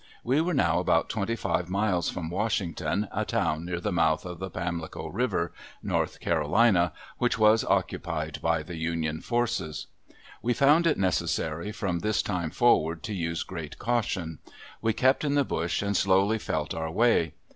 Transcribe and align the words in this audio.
We 0.23 0.41
were 0.41 0.55
now 0.55 0.79
about 0.79 1.09
twenty 1.09 1.35
five 1.35 1.69
miles 1.69 2.09
from 2.09 2.31
Washington, 2.31 3.07
a 3.11 3.23
town 3.23 3.65
near 3.65 3.79
the 3.79 3.91
mouth 3.91 4.25
of 4.25 4.39
the 4.39 4.49
Pamlico 4.49 5.05
River, 5.09 5.53
North 5.83 6.19
Carolina, 6.19 6.91
which 7.19 7.37
was 7.37 7.63
occupied 7.63 8.39
by 8.41 8.63
the 8.63 8.77
Union 8.77 9.21
forces. 9.21 9.85
We 10.41 10.55
found 10.55 10.87
it 10.87 10.97
necessary 10.97 11.71
from 11.71 11.99
this 11.99 12.23
time 12.23 12.49
forward 12.49 13.03
to 13.03 13.13
use 13.13 13.43
great 13.43 13.77
caution. 13.77 14.39
We 14.81 14.91
kept 14.93 15.23
in 15.23 15.35
the 15.35 15.45
brush 15.45 15.83
and 15.83 15.95
slowly 15.95 16.39
felt 16.39 16.73
our 16.73 16.89
way. 16.89 17.33